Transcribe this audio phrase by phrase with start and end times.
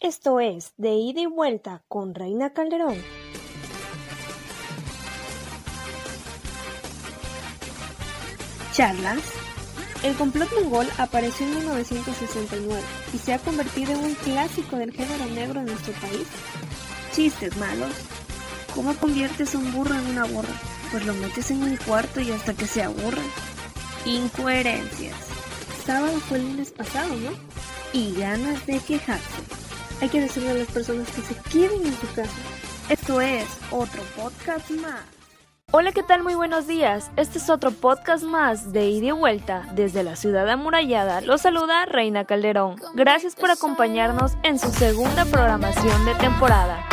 [0.00, 2.96] Esto es De ida y vuelta con Reina Calderón.
[8.72, 9.20] Charlas.
[10.02, 12.80] El complot mongol apareció en 1969
[13.12, 16.26] y se ha convertido en un clásico del género negro en nuestro país.
[17.12, 17.92] Chistes malos.
[18.74, 20.54] ¿Cómo conviertes un burro en una burra?
[20.90, 23.22] Pues lo metes en un cuarto y hasta que se aburra.
[24.06, 25.18] Incoherencias.
[25.84, 27.32] Sábado fue el lunes pasado, ¿no?
[27.92, 29.59] Y ganas de quejarse.
[30.00, 32.32] Hay que decirle a las personas que se queden en su casa.
[32.88, 35.02] Esto es otro podcast más.
[35.72, 36.22] Hola, ¿qué tal?
[36.22, 37.12] Muy buenos días.
[37.16, 39.68] Este es otro podcast más de ida y vuelta.
[39.74, 42.76] Desde la ciudad amurallada los saluda Reina Calderón.
[42.94, 46.89] Gracias por acompañarnos en su segunda programación de temporada.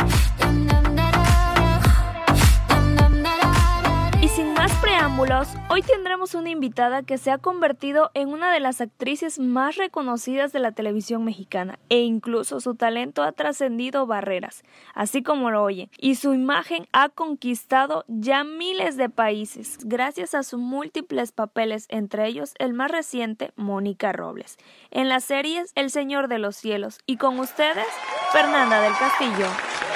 [4.98, 9.76] Preámbulos, hoy tendremos una invitada que se ha convertido en una de las actrices más
[9.76, 14.64] reconocidas de la televisión mexicana e incluso su talento ha trascendido barreras,
[14.96, 20.42] así como lo oye, y su imagen ha conquistado ya miles de países gracias a
[20.42, 24.56] sus múltiples papeles, entre ellos el más reciente, Mónica Robles,
[24.90, 27.86] en las series El Señor de los Cielos y con ustedes,
[28.32, 29.87] Fernanda del Castillo.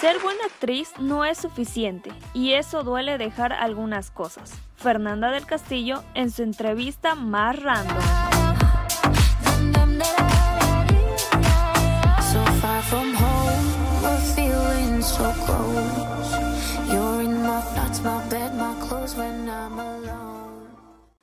[0.00, 4.58] Ser buena actriz no es suficiente y eso duele dejar algunas cosas.
[4.76, 7.98] Fernanda del Castillo en su entrevista más random.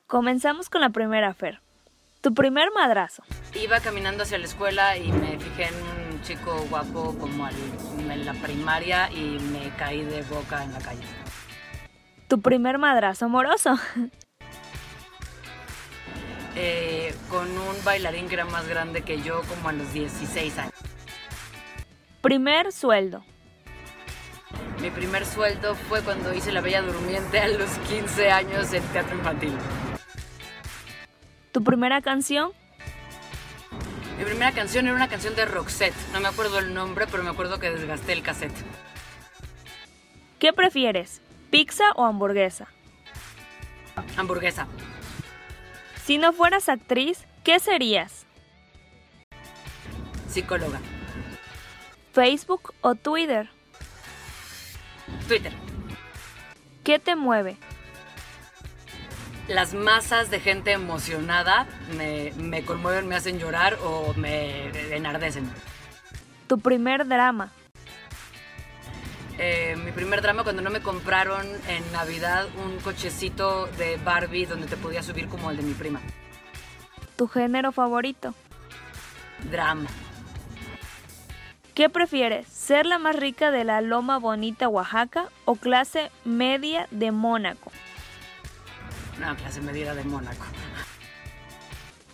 [0.05, 1.66] Comenzamos con la primera Fer.
[2.21, 3.23] Tu primer madrazo.
[3.53, 8.33] Iba caminando hacia la escuela y me fijé en un chico guapo como en la
[8.33, 11.03] primaria y me caí de boca en la calle.
[12.27, 13.75] Tu primer madrazo amoroso.
[16.59, 20.73] Eh, con un bailarín que era más grande que yo como a los 16 años.
[22.21, 23.23] Primer sueldo.
[24.81, 29.15] Mi primer sueldo fue cuando hice La Bella Durmiente a los 15 años en teatro
[29.15, 29.53] infantil.
[31.57, 32.51] ¿Tu primera canción?
[34.19, 35.95] Mi primera canción era una canción de Roxette.
[36.13, 38.53] No me acuerdo el nombre, pero me acuerdo que desgasté el cassette.
[40.37, 41.19] ¿Qué prefieres?
[41.49, 42.67] ¿Pizza o hamburguesa?
[44.17, 44.67] Hamburguesa.
[46.05, 48.27] Si no fueras actriz, ¿qué serías?
[50.29, 50.79] Psicóloga.
[52.13, 53.49] ¿Facebook o Twitter?
[55.27, 55.53] Twitter.
[56.83, 57.57] ¿Qué te mueve?
[59.47, 65.49] Las masas de gente emocionada me, conmueven, me hacen llorar o me enardecen.
[66.47, 67.51] ¿Tu primer drama?
[69.37, 74.65] Eh, mi primer drama cuando no me compraron en Navidad un cochecito de Barbie donde
[74.65, 76.01] te podía subir como el de mi prima.
[77.15, 78.33] ¿Tu género favorito?
[79.51, 79.89] Drama.
[81.75, 82.47] ¿Qué prefieres?
[82.47, 87.71] ¿Ser la más rica de la Loma Bonita, Oaxaca o clase media de Mónaco?
[89.17, 90.45] Una clase medida de Mónaco.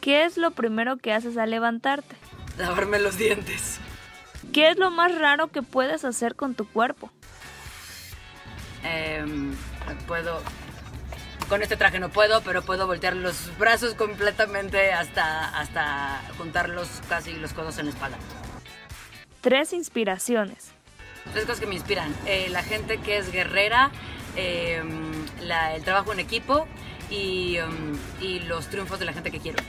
[0.01, 2.15] ¿Qué es lo primero que haces al levantarte?
[2.57, 3.79] Lavarme los dientes.
[4.51, 7.09] ¿Qué es lo más raro que puedes hacer con tu cuerpo?
[8.83, 9.55] Em,
[10.07, 10.41] puedo...
[11.47, 17.33] Con este traje no puedo, pero puedo voltear los brazos completamente hasta, hasta juntarlos casi
[17.33, 18.17] los codos en la espalda.
[19.41, 20.71] Tres inspiraciones.
[21.31, 22.13] Tres cosas que me inspiran.
[22.25, 23.91] Eh, la gente que es guerrera,
[24.35, 26.67] em, el trabajo en equipo
[27.13, 29.61] Um, y, los triunfos de la gente que quiero.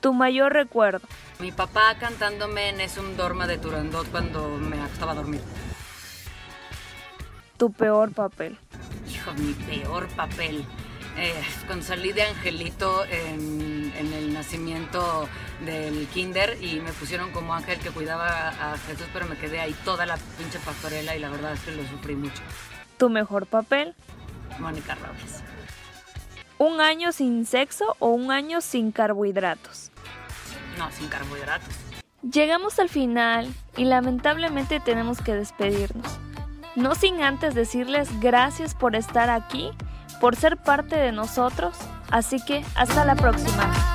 [0.00, 1.06] ¿Tu mayor recuerdo?
[1.40, 5.40] Mi papá cantándome en Es un Dorma de Turandot cuando me acostaba a dormir.
[7.56, 8.58] ¿Tu peor papel?
[9.10, 10.64] Hijo, mi peor papel.
[11.16, 11.34] Eh,
[11.66, 15.28] cuando salí de Angelito en, en, el nacimiento
[15.64, 19.74] del kinder y me pusieron como ángel que cuidaba a Jesús, pero me quedé ahí
[19.84, 22.42] toda la pinche pastorela y la verdad es que lo sufrí mucho.
[22.98, 23.94] ¿Tu mejor papel?
[24.58, 25.42] Mónica Robles.
[26.58, 29.90] ¿Un año sin sexo o un año sin carbohidratos?
[30.78, 31.74] No, sin carbohidratos.
[32.22, 36.18] Llegamos al final y lamentablemente tenemos que despedirnos.
[36.76, 39.70] No sin antes decirles gracias por estar aquí,
[40.20, 41.76] por ser parte de nosotros,
[42.10, 43.93] así que hasta la próxima.